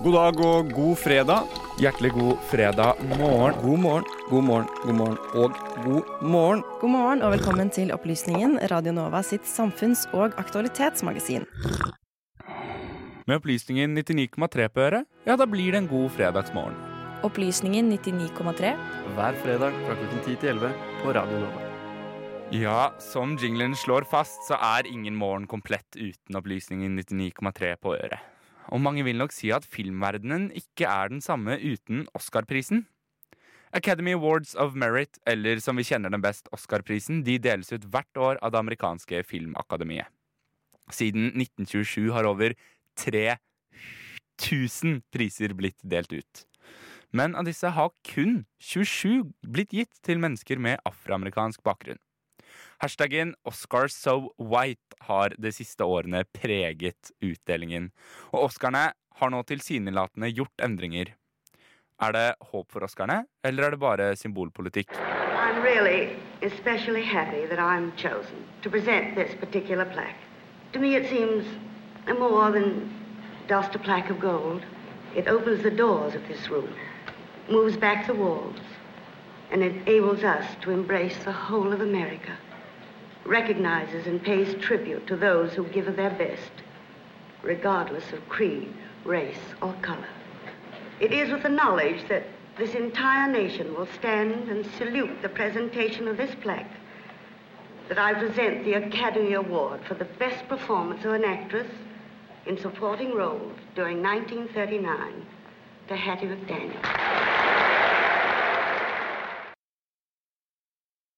God 0.00 0.14
dag 0.16 0.38
og 0.40 0.70
god 0.72 0.94
fredag. 0.96 1.56
Hjertelig 1.76 2.10
god 2.14 2.38
fredag 2.48 3.00
morgen. 3.18 3.58
God 3.60 3.80
morgen, 3.82 4.06
god 4.30 4.46
morgen, 4.46 4.70
god 4.80 4.94
morgen 4.96 5.18
og 5.34 5.58
god 5.84 6.22
morgen. 6.24 6.62
God 6.80 6.90
morgen 6.94 7.20
og 7.22 7.34
velkommen 7.34 7.68
til 7.68 7.92
Opplysningen, 7.92 8.56
Radio 8.72 8.94
Nova 8.96 9.20
sitt 9.20 9.44
samfunns- 9.44 10.06
og 10.16 10.38
aktualitetsmagasin. 10.40 11.44
Med 13.28 13.36
opplysningen 13.36 13.92
99,3 13.98 14.70
på 14.72 14.86
øret, 14.86 15.04
ja, 15.28 15.36
da 15.36 15.44
blir 15.44 15.76
det 15.76 15.82
en 15.82 15.92
god 15.92 16.08
fredagsmorgen. 16.16 16.80
Opplysningen 17.20 17.92
99,3. 17.92 18.72
Hver 19.20 19.40
fredag 19.44 19.76
fra 19.84 20.00
klokken 20.00 20.24
10 20.24 20.40
til 20.40 20.54
11 20.56 20.74
på 21.04 21.12
Radio 21.20 21.44
Nova. 21.44 21.68
Ja, 22.56 22.90
som 23.12 23.36
jinglen 23.36 23.76
slår 23.76 24.08
fast, 24.08 24.48
så 24.48 24.56
er 24.56 24.88
ingen 24.88 25.14
morgen 25.14 25.44
komplett 25.46 25.92
uten 25.92 26.40
opplysningen 26.40 26.96
99,3 26.96 27.76
på 27.76 27.98
øret. 28.00 28.39
Og 28.70 28.80
mange 28.82 29.02
vil 29.06 29.18
nok 29.18 29.32
si 29.34 29.50
at 29.54 29.66
filmverdenen 29.66 30.50
ikke 30.54 30.86
er 30.86 31.08
den 31.10 31.20
samme 31.24 31.58
uten 31.58 32.06
Oscar-prisen. 32.14 32.86
Academy 33.72 34.12
Awards 34.14 34.54
of 34.58 34.74
Merit, 34.74 35.18
eller 35.26 35.60
som 35.62 35.76
vi 35.78 35.84
kjenner 35.86 36.10
den 36.10 36.22
best, 36.22 36.48
Oscar-prisen, 36.54 37.24
de 37.26 37.38
deles 37.38 37.72
ut 37.72 37.84
hvert 37.86 38.16
år 38.18 38.38
av 38.42 38.50
det 38.50 38.58
amerikanske 38.62 39.22
filmakademiet. 39.26 40.06
Siden 40.90 41.26
1927 41.38 42.12
har 42.14 42.24
over 42.26 42.54
3000 42.98 45.02
priser 45.14 45.54
blitt 45.54 45.78
delt 45.86 46.12
ut. 46.12 46.46
Men 47.14 47.36
av 47.38 47.44
disse 47.46 47.70
har 47.74 47.90
kun 48.06 48.44
27 48.62 49.32
blitt 49.46 49.72
gitt 49.74 49.94
til 50.06 50.18
mennesker 50.22 50.58
med 50.62 50.78
afroamerikansk 50.86 51.62
bakgrunn. 51.66 51.98
Hashtaggen 52.80 53.34
OscarSoWhite 53.44 54.96
har 55.00 55.34
de 55.36 55.50
siste 55.52 55.84
årene 55.84 56.22
preget 56.32 57.10
utdelingen. 57.20 57.90
Og 58.32 58.46
Oscarene 58.46 58.94
har 59.20 59.32
nå 59.34 59.42
tilsynelatende 59.44 60.30
gjort 60.32 60.64
endringer. 60.64 61.10
Er 62.00 62.16
det 62.16 62.24
håp 62.40 62.72
for 62.72 62.88
Oscarene, 62.88 63.26
eller 63.44 63.66
er 63.66 63.76
det 63.76 63.82
bare 63.84 64.08
symbolpolitikk? 64.16 64.96
I'm 64.96 65.60
really 65.60 66.16
especially 66.40 67.04
happy 67.04 67.44
that 67.52 67.58
I'm 67.58 67.92
chosen 68.00 68.48
to 68.62 68.70
present 68.70 69.14
this 69.14 69.34
particular 69.34 69.84
plaque. 69.84 70.16
To 70.72 70.80
me, 70.80 70.96
it 70.96 71.10
seems 71.10 71.44
more 72.08 72.50
than 72.50 72.88
just 73.46 73.74
a 73.74 73.78
plaque 73.78 74.08
of 74.08 74.20
gold. 74.20 74.64
It 75.14 75.28
opens 75.28 75.62
the 75.62 75.70
doors 75.70 76.14
of 76.14 76.26
this 76.28 76.48
room, 76.48 76.72
moves 77.50 77.76
back 77.76 78.06
the 78.06 78.14
walls, 78.14 78.60
and 79.50 79.62
enables 79.62 80.24
us 80.24 80.46
to 80.62 80.70
embrace 80.70 81.18
the 81.24 81.32
whole 81.32 81.74
of 81.74 81.82
America. 81.82 82.38
Recognizes 83.24 84.06
and 84.06 84.22
pays 84.22 84.54
tribute 84.62 85.06
to 85.06 85.16
those 85.16 85.52
who 85.52 85.64
give 85.64 85.88
of 85.88 85.96
their 85.96 86.10
best, 86.10 86.50
regardless 87.42 88.12
of 88.12 88.28
creed, 88.28 88.72
race, 89.04 89.40
or 89.62 89.72
color. 89.82 90.08
It 91.00 91.12
is 91.12 91.30
with 91.30 91.42
the 91.42 91.48
knowledge 91.48 92.06
that 92.08 92.24
this 92.58 92.74
entire 92.74 93.30
nation 93.30 93.74
will 93.74 93.88
stand 93.98 94.48
and 94.50 94.66
salute 94.76 95.22
the 95.22 95.28
presentation 95.28 96.08
of 96.08 96.16
this 96.16 96.34
plaque 96.42 96.70
that 97.88 97.98
I 97.98 98.14
present 98.14 98.64
the 98.64 98.74
Academy 98.74 99.32
Award 99.32 99.80
for 99.86 99.94
the 99.94 100.04
best 100.04 100.46
performance 100.48 101.04
of 101.04 101.12
an 101.12 101.24
actress 101.24 101.70
in 102.46 102.58
supporting 102.58 103.14
roles 103.14 103.56
during 103.74 104.02
1939 104.02 105.26
to 105.88 105.96
Hattie 105.96 106.26
McDaniel. 106.26 107.29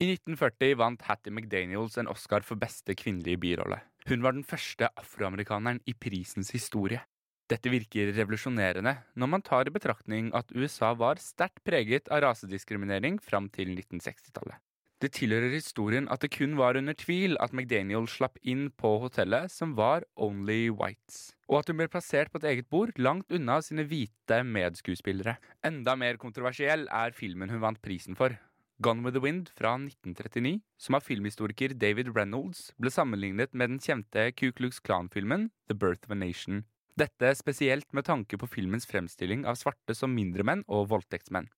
I 0.03 0.06
1940 0.17 0.72
vant 0.81 1.03
Hattie 1.06 1.31
McDaniels 1.31 1.95
en 2.00 2.08
Oscar 2.11 2.42
for 2.42 2.58
beste 2.58 2.97
kvinnelige 2.98 3.39
birolle. 3.39 3.77
Hun 4.11 4.25
var 4.25 4.34
den 4.34 4.42
første 4.42 4.89
afroamerikaneren 4.98 5.78
i 5.86 5.95
prisens 5.95 6.50
historie. 6.50 6.98
Dette 7.47 7.70
virker 7.70 8.11
revolusjonerende 8.17 8.97
når 9.14 9.30
man 9.30 9.47
tar 9.47 9.70
i 9.70 9.75
betraktning 9.75 10.33
at 10.34 10.50
USA 10.58 10.91
var 10.98 11.23
sterkt 11.23 11.62
preget 11.62 12.11
av 12.11 12.25
rasediskriminering 12.27 13.23
fram 13.23 13.47
til 13.55 13.70
1960-tallet. 13.77 14.58
Det 14.98 15.12
tilhører 15.20 15.55
historien 15.55 16.11
at 16.11 16.27
det 16.27 16.35
kun 16.35 16.58
var 16.58 16.79
under 16.79 16.98
tvil 16.98 17.39
at 17.39 17.55
McDaniel 17.55 18.11
slapp 18.11 18.42
inn 18.42 18.73
på 18.74 18.96
hotellet 19.07 19.55
som 19.55 19.77
var 19.79 20.02
Only 20.18 20.64
Whites, 20.70 21.36
og 21.46 21.61
at 21.62 21.70
hun 21.70 21.79
ble 21.79 21.91
plassert 21.91 22.35
på 22.35 22.42
et 22.42 22.51
eget 22.57 22.70
bord 22.70 22.91
langt 22.98 23.30
unna 23.30 23.62
sine 23.62 23.86
hvite 23.86 24.42
medskuespillere. 24.46 25.39
Enda 25.62 25.95
mer 25.95 26.18
kontroversiell 26.18 26.89
er 26.91 27.14
filmen 27.14 27.55
hun 27.55 27.62
vant 27.62 27.83
prisen 27.83 28.18
for. 28.18 28.35
Gone 28.81 29.03
with 29.05 29.15
the 29.15 29.21
Wind 29.21 29.51
fra 29.55 29.75
1939, 29.75 30.61
som 30.79 30.95
av 30.95 31.05
filmhistoriker 31.07 31.75
David 31.79 32.15
Reynolds 32.17 32.71
ble 32.81 32.91
sammenlignet 32.91 33.53
med 33.53 33.75
den 33.75 33.81
kjente 33.83 34.31
Ku 34.33 34.51
Klux 34.53 34.81
Klan-filmen 34.81 35.51
The 35.69 35.77
Birth 35.77 36.09
of 36.09 36.17
a 36.17 36.19
Nation. 36.19 36.65
Dette 36.99 37.35
spesielt 37.37 37.93
med 37.93 38.05
tanke 38.05 38.37
på 38.39 38.49
filmens 38.49 38.89
fremstilling 38.89 39.47
av 39.47 39.57
svarte 39.61 39.95
som 39.97 40.13
mindre 40.15 40.45
menn 40.45 40.65
og 40.69 40.89
voldtektsmenn. 40.91 41.49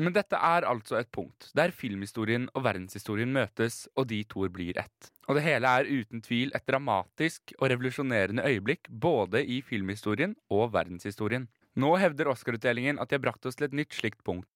Men 0.00 0.14
dette 0.16 0.38
er 0.38 0.64
altså 0.64 0.96
et 0.98 1.10
punkt 1.12 1.50
der 1.58 1.74
filmhistorien 1.76 2.46
og 2.54 2.64
verdenshistorien 2.64 3.32
møtes, 3.34 3.84
og 3.92 4.08
de 4.08 4.22
to 4.24 4.48
blir 4.48 4.78
ett. 4.80 5.10
Og 5.28 5.36
det 5.36 5.44
hele 5.44 5.68
er 5.68 5.90
uten 5.90 6.24
tvil 6.24 6.54
et 6.56 6.66
dramatisk 6.68 7.52
og 7.58 7.68
revolusjonerende 7.74 8.46
øyeblikk 8.48 8.88
både 8.88 9.44
i 9.44 9.60
filmhistorien 9.66 10.34
og 10.50 10.72
verdenshistorien. 10.72 11.50
Nå 11.76 11.94
hevder 12.00 12.32
Oscar-utdelingen 12.32 12.98
at 13.00 13.10
de 13.10 13.16
har 13.16 13.24
brakt 13.24 13.46
oss 13.48 13.56
til 13.56 13.68
et 13.68 13.76
nytt 13.76 13.94
slikt 13.96 14.24
punkt. 14.24 14.48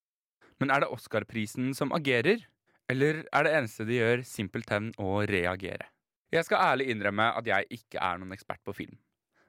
Men 0.61 0.73
er 0.73 0.83
det 0.83 0.91
Oscar-prisen 0.93 1.73
som 1.77 1.93
agerer, 1.95 2.45
eller 2.89 3.25
er 3.35 3.45
det 3.45 3.53
eneste 3.57 3.85
de 3.85 3.99
gjør, 3.99 4.23
simpelthen 4.25 4.89
å 5.01 5.21
reagere? 5.29 5.89
Jeg 6.33 6.47
skal 6.47 6.73
ærlig 6.73 6.89
innrømme 6.91 7.29
at 7.39 7.47
jeg 7.47 7.69
ikke 7.77 8.01
er 8.03 8.17
noen 8.19 8.33
ekspert 8.35 8.63
på 8.65 8.75
film. 8.75 8.97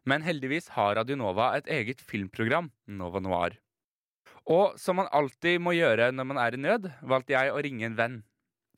Men 0.09 0.23
heldigvis 0.25 0.71
har 0.77 0.95
Radionova 0.99 1.51
et 1.59 1.69
eget 1.73 2.01
filmprogram, 2.05 2.71
Nova 2.87 3.21
Noir. 3.21 3.57
Og 4.49 4.79
som 4.81 5.01
man 5.01 5.11
alltid 5.13 5.59
må 5.61 5.75
gjøre 5.77 6.11
når 6.15 6.29
man 6.31 6.41
er 6.41 6.55
i 6.55 6.61
nød, 6.63 6.89
valgte 7.03 7.35
jeg 7.35 7.53
å 7.53 7.61
ringe 7.65 7.89
en 7.89 7.99
venn. 7.99 8.17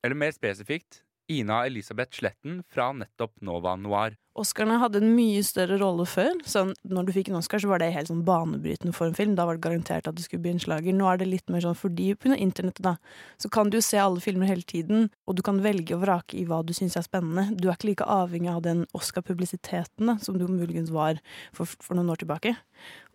Eller 0.03 0.19
mer 0.19 0.33
spesifikt 0.35 1.03
Ina 1.31 1.63
Elisabeth 1.69 2.19
Sletten 2.19 2.63
fra 2.71 2.91
nettopp 2.97 3.37
Nova 3.47 3.77
Noir. 3.79 4.17
Oscarene 4.41 4.79
hadde 4.81 5.01
en 5.03 5.13
mye 5.17 5.41
større 5.45 5.77
rolle 5.81 6.07
før. 6.09 6.37
Så 6.49 6.63
når 6.87 7.07
du 7.07 7.13
fikk 7.15 7.31
en 7.31 7.39
Oscar, 7.41 7.61
så 7.63 7.69
var 7.71 7.83
det 7.83 7.91
helt 7.95 8.11
sånn 8.11 8.23
banebrytende 8.27 8.95
for 8.97 9.11
en 9.11 9.17
film. 9.17 9.35
Da 9.39 9.45
var 9.47 9.59
det 9.59 9.65
garantert 9.67 10.09
at 10.09 10.17
det 10.17 10.25
skulle 10.25 10.45
bli 10.45 10.55
en 10.55 10.63
slager. 10.63 10.95
Nå 10.97 11.09
er 11.11 11.21
det 11.21 11.29
litt 11.29 11.51
mer 11.53 11.65
sånn 11.65 11.79
fordi 11.79 12.13
på 12.19 12.33
internettet, 12.37 12.83
da, 12.87 12.95
så 13.43 13.51
kan 13.53 13.71
du 13.71 13.79
jo 13.79 13.85
se 13.85 14.01
alle 14.01 14.23
filmer 14.23 14.49
hele 14.51 14.67
tiden, 14.67 15.11
og 15.27 15.37
du 15.37 15.45
kan 15.47 15.61
velge 15.65 15.97
og 15.97 16.05
vrake 16.07 16.39
i 16.41 16.47
hva 16.49 16.63
du 16.67 16.73
syns 16.77 16.97
er 16.99 17.07
spennende. 17.07 17.51
Du 17.59 17.69
er 17.69 17.77
ikke 17.77 17.91
like 17.91 18.11
avhengig 18.11 18.53
av 18.55 18.65
den 18.67 18.87
Oscar-publisiteten 18.97 20.15
som 20.23 20.39
du 20.39 20.47
muligens 20.49 20.95
var 20.95 21.21
for, 21.57 21.67
for 21.67 21.99
noen 21.99 22.15
år 22.15 22.23
tilbake. 22.23 22.55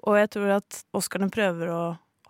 Og 0.06 0.20
jeg 0.20 0.36
tror 0.36 0.58
at 0.60 0.84
Oscarene 0.96 1.34
prøver 1.34 1.72
å 1.74 1.84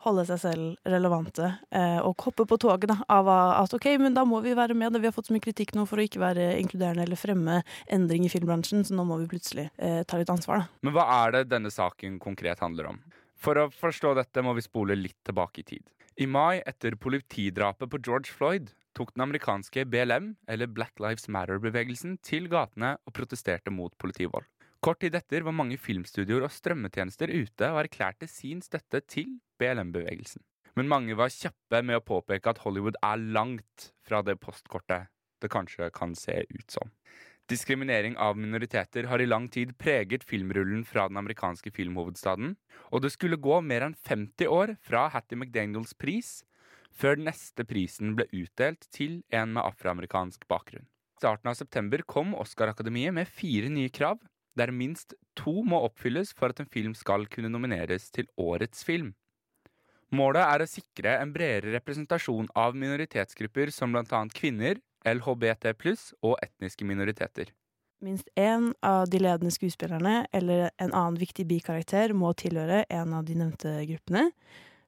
holde 0.06 0.26
seg 0.30 0.42
selv 0.42 0.92
relevante 0.96 1.50
eh, 1.76 2.00
og 2.00 2.22
hoppe 2.28 2.46
på 2.50 2.60
toget 2.62 2.90
da, 2.92 3.00
av 3.12 3.30
at 3.34 3.76
ok, 3.76 3.90
men 4.02 4.16
da 4.18 4.26
må 4.28 4.42
vi 4.46 4.56
være 4.58 4.78
med. 4.78 4.98
Vi 5.02 5.10
har 5.10 5.16
fått 5.16 5.32
så 5.32 5.36
mye 5.36 5.44
kritikk 5.44 5.76
nå 5.76 5.88
for 5.90 6.02
å 6.02 6.06
ikke 6.06 6.22
være 6.22 6.54
inkluderende 6.62 7.06
eller 7.08 7.20
fremme 7.20 7.60
endring 7.92 8.28
i 8.28 8.32
filmbransjen, 8.32 8.86
så 8.86 8.96
nå 8.98 9.06
må 9.08 9.20
vi 9.24 9.30
plutselig 9.34 9.68
eh, 9.78 10.02
ta 10.08 10.22
litt 10.22 10.32
ansvar. 10.32 10.64
da. 10.64 10.86
Men 10.86 10.96
hva 10.96 11.06
er 11.26 11.38
det 11.38 11.44
denne 11.52 11.74
saken 11.74 12.20
konkret 12.24 12.64
handler 12.64 12.94
om? 12.94 13.04
For 13.36 13.60
å 13.60 13.68
forstå 13.74 14.16
dette 14.18 14.46
må 14.46 14.56
vi 14.58 14.64
spole 14.66 14.98
litt 14.98 15.20
tilbake 15.28 15.62
i 15.62 15.70
tid. 15.76 15.86
I 16.16 16.28
mai 16.32 16.62
etter 16.64 16.96
politidrapet 16.96 17.92
på 17.92 18.00
George 18.00 18.32
Floyd 18.32 18.72
tok 18.96 19.12
den 19.14 19.26
amerikanske 19.26 19.84
BLM, 19.92 20.36
eller 20.48 20.72
Black 20.72 21.02
Lives 21.04 21.28
Matter-bevegelsen, 21.28 22.16
til 22.24 22.48
gatene 22.52 22.96
og 23.04 23.16
protesterte 23.18 23.74
mot 23.74 23.92
politivold. 24.00 24.48
Kort 24.86 25.00
tid 25.02 25.16
etter 25.18 25.42
var 25.42 25.56
mange 25.58 25.80
filmstudioer 25.82 26.44
og 26.46 26.52
strømmetjenester 26.54 27.32
ute 27.34 27.70
og 27.74 27.80
erklærte 27.88 28.28
sin 28.30 28.60
støtte 28.62 29.00
til 29.10 29.32
BLM-bevegelsen. 29.58 30.44
Men 30.78 30.92
mange 30.92 31.16
var 31.18 31.32
kjappe 31.34 31.80
med 31.82 31.98
å 31.98 32.04
påpeke 32.06 32.52
at 32.52 32.62
Hollywood 32.62 33.00
er 33.02 33.24
langt 33.34 33.88
fra 34.06 34.20
det 34.22 34.36
postkortet 34.44 35.10
det 35.42 35.50
kanskje 35.50 35.90
kan 35.96 36.14
se 36.14 36.36
ut 36.52 36.76
som. 36.76 36.92
Diskriminering 37.50 38.14
av 38.22 38.38
minoriteter 38.38 39.10
har 39.10 39.22
i 39.22 39.28
lang 39.28 39.48
tid 39.50 39.74
preget 39.82 40.26
filmrullen 40.26 40.86
fra 40.86 41.08
den 41.10 41.18
amerikanske 41.18 41.74
filmhovedstaden, 41.74 42.54
og 42.94 43.02
det 43.02 43.14
skulle 43.16 43.42
gå 43.42 43.58
mer 43.66 43.88
enn 43.88 43.98
50 44.06 44.54
år 44.54 44.76
fra 44.86 45.08
Hattie 45.14 45.40
McDaniels 45.40 45.98
pris 45.98 46.44
før 46.94 47.18
den 47.18 47.26
neste 47.32 47.66
prisen 47.66 48.14
ble 48.20 48.30
utdelt 48.30 48.86
til 48.94 49.24
en 49.34 49.58
med 49.58 49.66
afroamerikansk 49.66 50.46
bakgrunn. 50.46 50.86
I 50.86 51.26
starten 51.26 51.50
av 51.50 51.58
september 51.58 52.06
kom 52.06 52.38
Oscar-akademiet 52.38 53.18
med 53.18 53.30
fire 53.30 53.74
nye 53.74 53.90
krav, 53.90 54.22
der 54.58 54.72
minst 54.72 55.14
to 55.36 55.62
må 55.68 55.82
oppfylles 55.88 56.34
for 56.38 56.54
at 56.54 56.62
en 56.64 56.72
film 56.72 56.96
skal 56.98 57.28
kunne 57.32 57.52
nomineres 57.52 58.10
til 58.16 58.28
Årets 58.40 58.84
film. 58.88 59.14
Målet 60.16 60.46
er 60.46 60.64
å 60.64 60.70
sikre 60.70 61.18
en 61.20 61.34
bredere 61.34 61.74
representasjon 61.76 62.48
av 62.56 62.76
minoritetsgrupper 62.78 63.72
som 63.74 63.96
bl.a. 63.96 64.22
kvinner, 64.34 64.80
LHBT 65.06 65.74
pluss 65.80 66.12
og 66.24 66.38
etniske 66.46 66.86
minoriteter. 66.88 67.52
Minst 68.06 68.30
én 68.36 68.70
av 68.86 69.08
de 69.10 69.20
ledende 69.24 69.54
skuespillerne 69.54 70.26
eller 70.36 70.70
en 70.78 70.92
annen 70.92 71.18
viktig 71.20 71.48
bikarakter 71.50 72.14
må 72.14 72.34
tilhøre 72.38 72.84
en 72.92 73.16
av 73.18 73.26
de 73.26 73.38
nevnte 73.40 73.72
gruppene. 73.90 74.30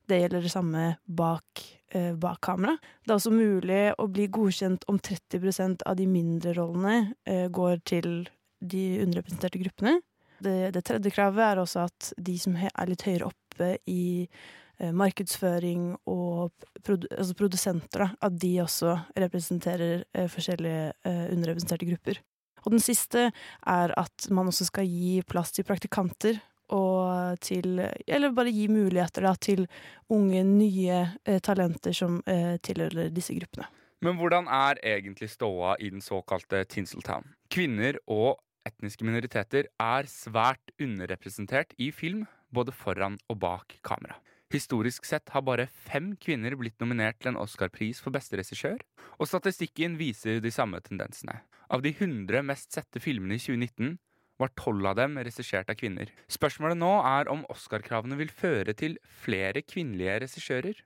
Det 0.08 0.22
gjelder 0.22 0.46
det 0.46 0.52
samme 0.52 0.84
bak, 1.06 1.64
eh, 1.92 2.14
bak 2.16 2.40
kamera. 2.42 2.78
Det 3.04 3.12
er 3.12 3.18
også 3.18 3.34
mulig 3.34 3.82
å 3.98 4.08
bli 4.08 4.28
godkjent 4.28 4.86
om 4.88 5.00
30% 5.00 5.84
av 5.86 5.98
de 5.98 6.08
mindre 6.08 6.54
rollene 6.56 7.14
eh, 7.26 7.48
går 7.48 7.82
til 7.84 8.30
de 8.60 8.84
underrepresenterte 9.04 9.62
gruppene. 9.62 9.98
Det, 10.40 10.72
det 10.76 10.84
tredje 10.86 11.12
kravet 11.14 11.44
er 11.44 11.62
også 11.62 11.88
at 11.88 12.12
de 12.22 12.38
som 12.40 12.56
er 12.60 12.90
litt 12.90 13.06
høyere 13.08 13.32
oppe 13.32 13.72
i 13.90 14.28
eh, 14.28 14.94
markedsføring 14.94 15.96
og 16.06 16.68
produ 16.86 17.08
altså 17.10 17.38
produsenter, 17.38 18.06
da, 18.06 18.10
at 18.28 18.38
de 18.38 18.52
også 18.62 18.94
representerer 19.18 20.04
eh, 20.14 20.30
forskjellige 20.30 20.92
eh, 21.10 21.24
underrepresenterte 21.34 21.90
grupper. 21.90 22.22
Og 22.66 22.74
den 22.76 22.84
siste 22.84 23.30
er 23.32 23.96
at 23.98 24.30
man 24.34 24.52
også 24.52 24.68
skal 24.68 24.86
gi 24.90 25.22
plass 25.28 25.54
til 25.56 25.66
praktikanter 25.68 26.40
og 26.76 27.40
til 27.40 27.80
Eller 27.80 28.34
bare 28.36 28.52
gi 28.52 28.68
muligheter 28.68 29.24
da, 29.24 29.34
til 29.40 29.68
unge, 30.12 30.44
nye 30.44 30.98
eh, 31.24 31.40
talenter 31.40 31.96
som 31.96 32.22
eh, 32.28 32.58
tilhører 32.60 33.10
disse 33.16 33.36
gruppene. 33.38 33.70
Men 34.04 34.18
hvordan 34.20 34.50
er 34.52 34.78
egentlig 34.84 35.30
ståa 35.32 35.78
i 35.80 35.90
den 35.90 36.04
såkalte 36.04 36.66
Tinseltown? 36.70 37.24
Kvinner 37.50 37.98
og 38.06 38.36
etniske 38.68 39.08
minoriteter 39.08 39.70
er 39.82 40.10
svært 40.12 40.74
underrepresentert 40.82 41.74
i 41.82 41.90
film, 41.96 42.26
både 42.54 42.76
foran 42.76 43.18
og 43.32 43.40
bak 43.42 43.80
kamera. 43.88 44.20
Historisk 44.54 45.04
sett 45.08 45.28
har 45.34 45.44
bare 45.44 45.68
fem 45.68 46.14
kvinner 46.24 46.56
blitt 46.56 46.80
nominert 46.80 47.18
til 47.20 47.34
en 47.34 47.40
Oscar-pris 47.42 48.00
for 48.04 48.16
beste 48.16 48.40
regissør, 48.40 48.80
og 49.20 49.28
statistikken 49.28 49.98
viser 50.00 50.40
de 50.44 50.52
samme 50.56 50.80
tendensene. 50.86 51.42
Av 51.68 51.84
de 51.84 51.92
100 51.92 52.46
mest 52.48 52.72
sette 52.72 53.02
filmene 53.04 53.36
i 53.36 53.44
2019 53.44 53.98
var 54.40 54.54
tolv 54.56 54.86
av 54.88 54.96
dem 55.00 55.18
regissert 55.20 55.68
av 55.72 55.76
kvinner. 55.80 56.14
Spørsmålet 56.32 56.80
nå 56.80 56.94
er 57.02 57.32
om 57.34 57.44
Oscar-kravene 57.52 58.20
vil 58.20 58.32
føre 58.32 58.76
til 58.78 58.96
flere 59.26 59.66
kvinnelige 59.66 60.22
regissører. 60.24 60.80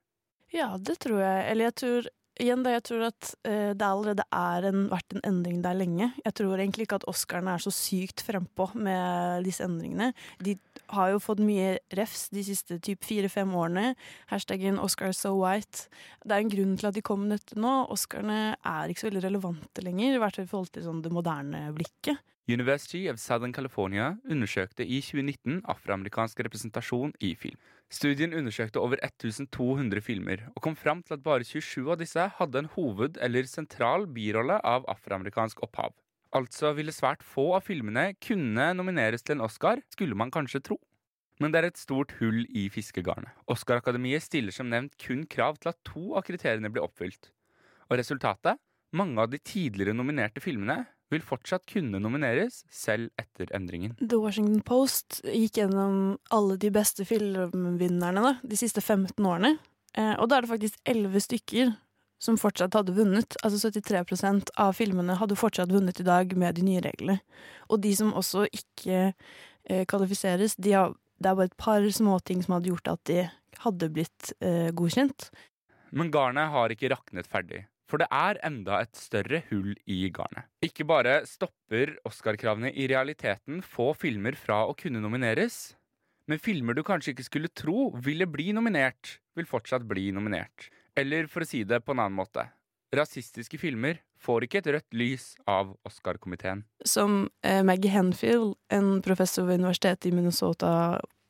Ja, 0.55 0.73
det 0.79 0.97
tror 1.03 1.21
jeg. 1.21 1.45
Eller 1.51 1.69
jeg 1.69 1.77
tror 1.83 2.09
igjen 2.39 2.63
da, 2.63 2.73
jeg 2.75 2.83
tror 2.87 3.05
at 3.09 3.31
uh, 3.47 3.71
det 3.75 3.87
allerede 3.87 4.25
er 4.35 4.67
en, 4.69 4.85
vært 4.91 5.15
en 5.15 5.23
endring 5.27 5.59
der 5.65 5.75
lenge. 5.77 6.11
Jeg 6.23 6.35
tror 6.37 6.55
egentlig 6.55 6.87
ikke 6.87 7.01
at 7.01 7.07
Oscarene 7.11 7.55
er 7.57 7.63
så 7.63 7.73
sykt 7.75 8.23
frempå 8.25 8.69
med 8.75 9.45
disse 9.47 9.65
endringene. 9.65 10.11
De 10.43 10.55
har 10.95 11.11
jo 11.13 11.21
fått 11.23 11.43
mye 11.43 11.75
refs 11.97 12.29
de 12.33 12.45
siste 12.45 12.79
typ 12.83 13.03
fire-fem 13.07 13.51
årene. 13.55 13.93
Hashtaggen 14.31 14.79
'Oscar 14.79 15.13
so 15.15 15.35
white'. 15.39 15.87
Det 16.23 16.35
er 16.35 16.45
en 16.45 16.53
grunn 16.55 16.75
til 16.77 16.91
at 16.91 16.97
de 16.97 17.05
kom 17.05 17.27
med 17.27 17.39
dette 17.39 17.59
nå. 17.59 17.75
Oscarene 17.91 18.55
er 18.55 18.91
ikke 18.91 19.05
så 19.05 19.09
veldig 19.11 19.27
relevante 19.27 19.85
lenger, 19.85 20.15
i 20.15 20.21
hvert 20.21 20.35
fall 20.35 20.47
i 20.47 20.53
forhold 20.53 20.73
til 20.75 20.87
sånn, 20.87 21.01
det 21.03 21.13
moderne 21.13 21.69
blikket. 21.75 22.19
University 22.51 23.07
of 23.07 23.19
Southern 23.19 23.53
California 23.53 24.17
undersøkte 24.29 24.83
i 24.83 24.99
2019 25.01 25.61
afroamerikansk 25.69 26.39
representasjon 26.39 27.13
i 27.21 27.35
film. 27.35 27.59
Studien 27.91 28.31
undersøkte 28.31 28.79
over 28.79 29.01
1200 29.03 29.99
filmer, 29.99 30.45
og 30.55 30.63
kom 30.63 30.77
fram 30.79 31.01
til 31.03 31.17
at 31.17 31.23
bare 31.25 31.43
27 31.43 31.89
av 31.91 31.97
disse 31.99 32.23
hadde 32.37 32.61
en 32.61 32.69
hoved- 32.71 33.19
eller 33.19 33.49
sentral 33.51 34.05
birolle 34.07 34.61
av 34.63 34.85
afroamerikansk 34.93 35.59
opphav. 35.65 35.91
Altså 36.31 36.71
ville 36.77 36.95
svært 36.95 37.19
få 37.19 37.49
av 37.57 37.65
filmene 37.67 38.13
kunne 38.23 38.69
nomineres 38.77 39.27
til 39.27 39.35
en 39.35 39.43
Oscar, 39.43 39.83
skulle 39.91 40.15
man 40.15 40.31
kanskje 40.31 40.63
tro. 40.63 40.79
Men 41.43 41.51
det 41.51 41.59
er 41.59 41.67
et 41.67 41.81
stort 41.81 42.13
hull 42.21 42.45
i 42.47 42.69
fiskegarnet. 42.71 43.33
Oscar-akademiet 43.51 44.23
stiller 44.23 44.55
som 44.55 44.69
nevnt 44.71 44.95
kun 45.01 45.25
krav 45.27 45.59
til 45.59 45.73
at 45.73 45.83
to 45.83 46.13
av 46.15 46.23
kriteriene 46.23 46.71
blir 46.71 46.85
oppfylt. 46.85 47.27
Og 47.89 47.99
resultatet? 47.99 48.61
Mange 48.95 49.19
av 49.19 49.31
de 49.31 49.39
tidligere 49.39 49.95
nominerte 49.95 50.39
filmene 50.43 50.85
vil 51.11 51.23
fortsatt 51.25 51.67
kunne 51.69 51.99
nomineres, 52.01 52.63
selv 52.71 53.11
etter 53.19 53.51
endringen. 53.55 53.93
The 53.99 54.19
Washington 54.21 54.63
Post 54.65 55.21
gikk 55.27 55.59
gjennom 55.59 56.17
alle 56.33 56.57
de 56.61 56.71
beste 56.73 57.05
filmvinnerne 57.07 58.25
da, 58.25 58.33
de 58.43 58.59
siste 58.59 58.83
15 58.83 59.19
årene. 59.19 59.57
Eh, 59.97 60.13
og 60.17 60.29
da 60.31 60.37
er 60.37 60.45
det 60.45 60.53
faktisk 60.53 60.79
11 60.87 61.25
stykker 61.27 61.73
som 62.21 62.37
fortsatt 62.39 62.75
hadde 62.77 62.95
vunnet. 62.95 63.37
Altså 63.45 63.71
73% 63.71 64.53
av 64.61 64.75
filmene 64.77 65.17
hadde 65.19 65.39
fortsatt 65.39 65.73
vunnet 65.73 65.99
i 65.99 66.07
dag 66.07 66.35
med 66.37 66.57
de 66.57 66.65
nye 66.67 66.83
reglene. 66.85 67.19
Og 67.69 67.81
de 67.83 67.93
som 67.97 68.13
også 68.17 68.45
ikke 68.47 69.11
eh, 69.11 69.85
kvalifiseres, 69.89 70.55
de 70.61 70.75
har, 70.77 70.93
det 71.21 71.31
er 71.31 71.37
bare 71.39 71.51
et 71.51 71.59
par 71.59 71.87
småting 71.89 72.43
som 72.45 72.57
hadde 72.57 72.71
gjort 72.71 72.93
at 72.93 73.03
de 73.09 73.25
hadde 73.65 73.91
blitt 73.93 74.33
eh, 74.39 74.69
godkjent. 74.77 75.31
Men 75.91 76.11
garnet 76.13 76.53
har 76.53 76.71
ikke 76.71 76.93
raknet 76.93 77.27
ferdig. 77.27 77.65
For 77.91 77.99
det 77.99 78.07
er 78.15 78.39
enda 78.47 78.79
et 78.85 78.95
større 78.95 79.41
hull 79.49 79.73
i 79.91 80.05
garnet. 80.15 80.47
Ikke 80.63 80.87
bare 80.87 81.19
stopper 81.27 81.97
Oscar-kravene 82.07 82.71
i 82.71 82.87
realiteten 82.87 83.59
få 83.65 83.91
filmer 83.99 84.37
fra 84.39 84.63
å 84.63 84.75
kunne 84.79 85.03
nomineres, 85.03 85.75
men 86.31 86.39
filmer 86.39 86.77
du 86.77 86.85
kanskje 86.87 87.11
ikke 87.11 87.27
skulle 87.27 87.51
tro 87.51 87.89
ville 87.99 88.29
bli 88.31 88.53
nominert, 88.55 89.17
vil 89.35 89.49
fortsatt 89.49 89.83
bli 89.89 90.07
nominert. 90.15 90.69
Eller 90.95 91.27
for 91.31 91.43
å 91.43 91.49
si 91.49 91.65
det 91.67 91.83
på 91.83 91.91
en 91.91 92.05
annen 92.05 92.15
måte 92.15 92.47
rasistiske 92.95 93.59
filmer 93.59 94.01
får 94.21 94.45
ikke 94.45 94.61
et 94.61 94.69
rødt 94.75 94.97
lys 94.97 95.25
av 95.49 95.73
Oscar-komiteen. 95.87 96.65
Som 96.85 97.25
eh, 97.45 97.61
Maggie 97.65 97.91
Henfield, 97.93 98.55
en 98.73 98.99
professor 99.05 99.47
ved 99.47 99.61
universitetet 99.61 100.11
i 100.11 100.15
Minnesota, 100.15 100.73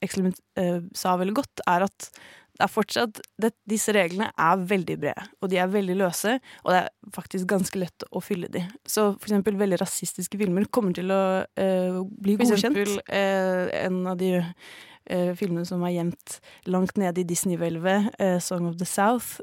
eh, 0.01 0.81
sa 0.97 1.15
veldig 1.21 1.37
godt, 1.37 1.63
er 1.69 1.87
at 1.87 2.09
det 2.57 2.65
er 2.65 2.71
fortsatt 2.71 3.21
det, 3.41 3.53
Disse 3.69 3.93
reglene 3.95 4.29
er 4.35 4.63
veldig 4.69 4.97
brede, 5.01 5.25
og 5.41 5.49
de 5.51 5.59
er 5.61 5.71
veldig 5.71 5.95
løse, 6.01 6.35
og 6.65 6.73
det 6.73 6.81
er 6.83 7.15
faktisk 7.15 7.47
ganske 7.49 7.79
lett 7.79 8.05
å 8.11 8.21
fylle 8.23 8.49
de. 8.51 8.63
Så 8.85 9.11
for 9.15 9.29
eksempel 9.29 9.57
veldig 9.59 9.79
rasistiske 9.81 10.39
filmer 10.39 10.67
kommer 10.73 10.95
til 10.97 11.13
å 11.13 11.21
uh, 11.47 11.99
bli 12.21 12.37
godkjent. 12.39 12.47
For 12.47 12.59
eksempel 12.59 12.97
uh, 13.07 13.71
en 13.81 14.01
av 14.11 14.19
de 14.19 14.33
uh, 14.41 15.31
filmene 15.39 15.65
som 15.67 15.83
er 15.87 15.95
gjemt 15.95 16.39
langt 16.69 16.99
nede 17.01 17.23
i 17.23 17.27
Disney-hvelvet, 17.27 18.11
'Song 18.43 18.69
of 18.69 18.77
the 18.81 18.87
South', 18.87 19.39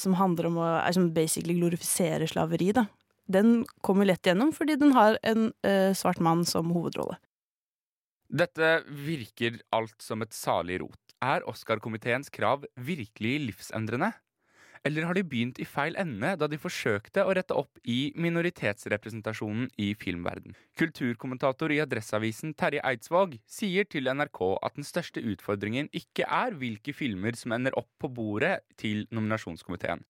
som 0.00 0.18
handler 0.20 0.50
om 0.50 0.60
å 0.62 0.68
som 0.94 1.10
basically 1.16 1.58
glorifisere 1.58 2.28
slaveri, 2.30 2.72
da. 2.76 2.86
Den 3.26 3.64
kommer 3.82 4.04
lett 4.04 4.26
gjennom 4.26 4.52
fordi 4.52 4.76
den 4.76 4.92
har 4.92 5.16
en 5.24 5.48
svart 5.96 6.20
mann 6.20 6.44
som 6.44 6.70
hovedrolle. 6.76 7.16
Dette 8.28 8.82
virker 8.88 9.60
alt 9.72 9.96
som 10.02 10.22
et 10.24 10.32
salig 10.34 10.80
rot. 10.82 11.03
Er 11.22 11.44
Oscar-komiteens 11.50 12.30
krav 12.32 12.64
virkelig 12.74 13.38
livsendrende? 13.46 14.12
Eller 14.84 15.06
har 15.08 15.16
de 15.16 15.22
begynt 15.24 15.56
i 15.62 15.64
feil 15.64 15.94
ende 15.96 16.34
da 16.36 16.46
de 16.50 16.58
forsøkte 16.60 17.22
å 17.24 17.32
rette 17.36 17.56
opp 17.56 17.78
i 17.88 18.12
minoritetsrepresentasjonen 18.20 19.70
i 19.80 19.94
filmverden? 19.96 20.52
Kulturkommentator 20.76 21.72
i 21.72 21.80
Adresseavisen 21.80 22.52
Terje 22.52 22.82
Eidsvåg 22.84 23.38
sier 23.48 23.88
til 23.88 24.10
NRK 24.12 24.42
at 24.60 24.76
den 24.76 24.84
største 24.84 25.24
utfordringen 25.24 25.88
ikke 25.96 26.28
er 26.28 26.58
hvilke 26.60 26.92
filmer 26.92 27.38
som 27.40 27.56
ender 27.56 27.78
opp 27.80 27.88
på 27.96 28.12
bordet 28.12 28.58
til 28.76 29.06
nominasjonskomiteen, 29.08 30.04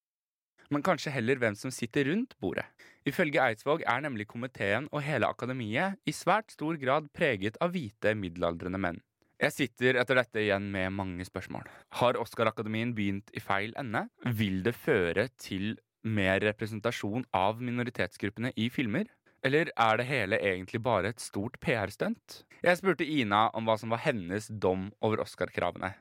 men 0.74 0.82
kanskje 0.82 1.14
heller 1.14 1.38
hvem 1.38 1.54
som 1.54 1.70
sitter 1.70 2.10
rundt 2.10 2.34
bordet. 2.42 2.66
Ifølge 3.06 3.46
Eidsvåg 3.46 3.86
er 3.86 4.02
nemlig 4.02 4.26
komiteen 4.32 4.90
og 4.90 5.06
hele 5.06 5.30
akademiet 5.30 6.02
i 6.02 6.16
svært 6.16 6.50
stor 6.50 6.82
grad 6.82 7.12
preget 7.14 7.60
av 7.62 7.76
hvite, 7.76 8.16
middelaldrende 8.18 8.82
menn. 8.82 9.04
Jeg 9.42 9.50
sitter 9.50 9.98
etter 9.98 10.18
dette 10.20 10.42
igjen 10.44 10.68
med 10.70 10.92
mange 10.94 11.24
spørsmål. 11.26 11.66
Har 11.98 12.18
Oscar-akademien 12.20 12.92
begynt 12.94 13.32
i 13.34 13.42
feil 13.42 13.74
ende? 13.80 14.06
Vil 14.22 14.62
det 14.62 14.76
føre 14.78 15.26
til 15.42 15.74
mer 16.06 16.38
representasjon 16.44 17.26
av 17.34 17.62
minoritetsgruppene 17.64 18.52
i 18.54 18.68
filmer? 18.70 19.10
Eller 19.44 19.72
er 19.74 19.98
det 19.98 20.06
hele 20.08 20.38
egentlig 20.38 20.80
bare 20.84 21.10
et 21.10 21.20
stort 21.20 21.58
PR-stunt? 21.60 22.44
Jeg 22.64 22.78
spurte 22.80 23.04
Ina 23.04 23.48
om 23.58 23.66
hva 23.66 23.76
som 23.80 23.90
var 23.92 24.04
hennes 24.06 24.46
dom 24.48 24.92
over 25.04 25.24
Oscar-kravene. 25.26 25.92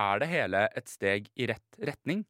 Er 0.00 0.22
det 0.22 0.30
hele 0.32 0.64
et 0.74 0.88
steg 0.90 1.28
i 1.36 1.46
rett 1.52 1.78
retning? 1.78 2.24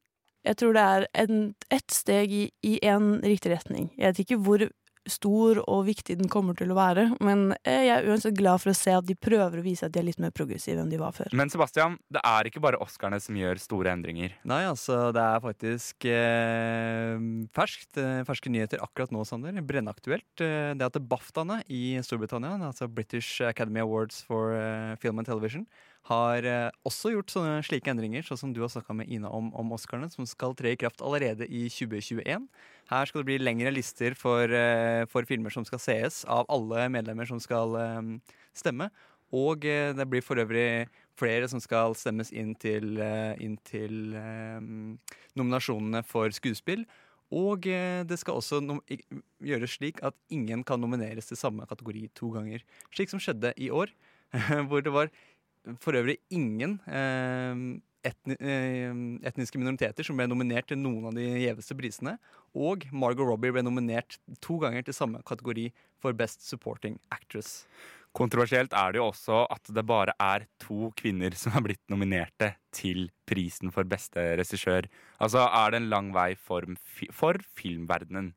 Jeg 0.45 0.59
tror 0.59 0.75
det 0.75 0.83
er 0.85 1.07
en, 1.23 1.39
ett 1.73 1.95
steg 1.95 2.33
i 2.35 2.73
én 2.83 3.15
riktig 3.23 3.55
retning. 3.55 3.87
Jeg 3.97 4.11
vet 4.11 4.25
ikke 4.27 4.43
hvor 4.45 4.67
stor 5.09 5.61
og 5.63 5.85
viktig 5.87 6.17
den 6.19 6.29
kommer 6.31 6.57
til 6.57 6.71
å 6.73 6.77
være. 6.77 7.07
Men 7.23 7.51
jeg 7.65 7.91
er 7.93 8.07
uansett 8.09 8.37
glad 8.37 8.61
for 8.63 8.71
å 8.71 8.77
se 8.77 8.93
at 8.95 9.07
de 9.07 9.15
prøver 9.17 9.61
å 9.61 9.65
vise 9.65 9.87
at 9.87 9.93
de 9.95 10.01
er 10.01 10.07
litt 10.09 10.21
mer 10.21 10.33
progressive 10.35 10.81
enn 10.81 10.91
de 10.91 10.99
var 11.01 11.15
før. 11.15 11.31
Men 11.37 11.51
Sebastian, 11.53 11.97
det 12.13 12.23
er 12.25 12.49
ikke 12.49 12.63
bare 12.63 12.79
Oscarene 12.83 13.21
som 13.23 13.37
gjør 13.39 13.61
store 13.61 13.93
endringer. 13.95 14.35
Nei, 14.47 14.63
altså 14.69 15.09
det 15.15 15.23
er 15.23 15.43
faktisk 15.43 16.07
eh, 16.11 17.25
ferskt. 17.55 17.99
Eh, 18.01 18.21
ferske 18.27 18.53
nyheter 18.53 18.83
akkurat 18.83 19.13
nå, 19.15 19.25
Sander. 19.27 19.57
Brennaktuelt. 19.65 20.29
Eh, 20.43 20.71
det 20.75 20.89
at 20.89 21.01
BAFTAene 21.01 21.61
i 21.71 21.97
Storbritannia, 22.05 22.57
altså 22.69 22.89
British 22.91 23.41
Academy 23.45 23.83
Awards 23.83 24.23
for 24.25 24.55
Film 25.01 25.21
and 25.21 25.29
Television, 25.29 25.65
har 26.09 26.45
eh, 26.45 26.69
også 26.85 27.15
gjort 27.15 27.33
sånne 27.33 27.61
slike 27.65 27.89
endringer, 27.89 28.25
sånn 28.25 28.39
som 28.39 28.53
du 28.53 28.61
har 28.61 28.69
snakka 28.71 28.93
med 28.97 29.09
Ina 29.11 29.31
om, 29.33 29.49
om 29.57 29.73
Oscarene, 29.73 30.11
som 30.13 30.27
skal 30.29 30.53
tre 30.57 30.75
i 30.75 30.79
kraft 30.79 31.01
allerede 31.05 31.47
i 31.49 31.65
2021. 31.73 32.45
Her 32.91 33.09
skal 33.09 33.23
det 33.23 33.29
bli 33.29 33.39
lengre 33.41 33.73
lister 33.73 34.13
for, 34.17 34.45
eh, 34.45 35.05
for 35.09 35.25
filmer 35.25 35.53
som 35.53 35.65
skal 35.65 35.81
sees 35.81 36.23
av 36.29 36.45
alle 36.49 36.87
medlemmer 36.93 37.25
som 37.25 37.41
skal 37.41 37.75
eh, 37.81 38.35
stemme. 38.53 38.89
Og 39.35 39.65
det 39.65 40.05
blir 40.07 40.21
for 40.23 40.37
øvrig 40.39 40.87
flere 41.17 41.47
som 41.49 41.59
skal 41.59 41.95
stemmes 41.97 42.29
inn 42.31 42.53
til, 42.55 43.01
inn 43.41 43.57
til 43.67 44.13
nominasjonene 45.35 46.03
for 46.07 46.31
skuespill. 46.31 46.85
Og 47.35 47.65
det 47.65 48.19
skal 48.21 48.37
også 48.37 48.61
gjøres 49.43 49.75
slik 49.75 49.99
at 50.05 50.15
ingen 50.31 50.63
kan 50.63 50.79
nomineres 50.79 51.27
til 51.27 51.41
samme 51.41 51.65
kategori 51.67 52.05
to 52.15 52.29
ganger. 52.37 52.63
Slik 52.93 53.11
som 53.11 53.19
skjedde 53.19 53.51
i 53.57 53.67
år, 53.73 53.91
hvor 54.69 54.85
det 54.85 54.93
var 54.93 55.11
for 55.81 55.97
øvrig 55.97 56.17
ingen 56.29 56.79
eh, 56.87 57.81
etni, 58.05 58.37
eh, 58.39 58.93
etniske 59.27 59.59
minoriteter 59.59 60.05
som 60.05 60.17
ble 60.19 60.27
nominert 60.29 60.69
til 60.69 60.79
noen 60.81 61.09
av 61.09 61.17
de 61.17 61.25
gjeveste 61.25 61.77
prisene. 61.77 62.17
Og 62.55 62.85
Margot 62.93 63.27
Robbie 63.27 63.53
ble 63.55 63.65
nominert 63.65 64.19
to 64.39 64.59
ganger 64.61 64.85
til 64.85 64.97
samme 64.97 65.23
kategori 65.27 65.71
for 66.01 66.13
Best 66.13 66.45
Supporting 66.45 66.99
Actress. 67.11 67.65
Kontroversielt 68.15 68.71
er 68.71 68.93
det 68.93 69.01
jo 69.01 69.09
også 69.09 69.41
at 69.51 69.67
det 69.75 69.83
bare 69.83 70.13
er 70.23 70.45
to 70.63 70.87
kvinner 70.95 71.35
som 71.35 71.51
har 71.51 71.65
blitt 71.65 71.83
nominerte 71.91 72.53
til 72.75 73.09
prisen 73.27 73.73
for 73.75 73.83
beste 73.83 74.23
regissør. 74.39 74.87
Altså 75.19 75.43
er 75.49 75.73
det 75.73 75.81
en 75.81 75.91
lang 75.91 76.13
vei 76.15 76.31
for, 76.39 76.63
for 77.11 77.41
filmverdenen. 77.59 78.31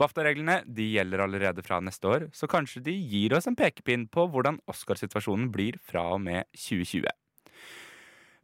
BAFTA-reglene 0.00 0.62
de 0.64 0.88
gjelder 0.96 1.22
allerede 1.22 1.62
fra 1.62 1.78
neste 1.84 2.08
år, 2.08 2.26
så 2.32 2.48
kanskje 2.50 2.82
de 2.88 2.94
gir 2.96 3.36
oss 3.36 3.46
en 3.46 3.58
pekepinn 3.58 4.08
på 4.10 4.24
hvordan 4.32 4.58
Oscarsituasjonen 4.70 5.50
blir 5.52 5.76
fra 5.84 6.08
og 6.16 6.22
med 6.24 6.48
2020. 6.56 7.04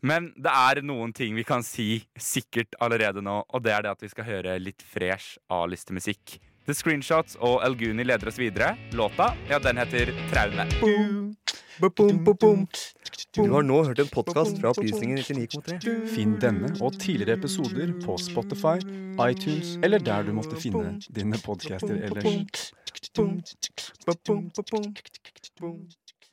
Men 0.06 0.28
det 0.38 0.52
er 0.52 0.82
noen 0.86 1.12
ting 1.16 1.34
vi 1.34 1.44
kan 1.46 1.64
si 1.66 2.04
sikkert 2.20 2.76
allerede 2.82 3.22
nå, 3.25 3.40
og 3.48 3.64
det 3.64 3.72
er 3.75 3.86
det 3.86 3.94
at 3.96 4.04
vi 4.04 4.10
skal 4.12 4.28
høre 4.28 4.58
litt 4.62 4.84
fresh 4.86 5.40
A-listemusikk. 5.50 6.36
The 6.66 6.75
Screenshots 6.75 7.36
og 7.46 7.60
El 7.66 7.76
Guni 7.78 8.04
leder 8.06 8.26
oss 8.30 8.38
videre. 8.38 8.72
Låta, 8.98 9.32
ja, 9.50 9.58
den 9.62 9.78
heter 9.78 10.10
Traume. 10.32 10.66
Du 13.36 13.50
har 13.52 13.62
nå 13.62 13.82
hørt 13.84 13.98
en 14.02 14.08
podkast 14.10 14.58
fra 14.58 14.72
Opplysningen 14.72 15.18
99,3. 15.18 15.94
Finn 16.10 16.38
denne 16.42 16.72
og 16.80 16.96
tidligere 16.98 17.36
episoder 17.38 17.92
på 18.02 18.16
Spotify, 18.18 18.80
iTunes 19.28 19.76
eller 19.84 20.02
der 20.02 20.26
du 20.26 20.32
måtte 20.34 20.58
finne 20.58 20.96
dine 21.14 21.38
podcaster 21.44 21.94
ellers. 22.08 22.72